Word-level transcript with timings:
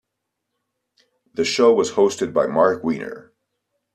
The 1.35 1.45
show 1.45 1.71
was 1.75 1.91
hosted 1.91 2.33
by 2.33 2.47
Marc 2.47 2.83
Weiner. 2.83 3.33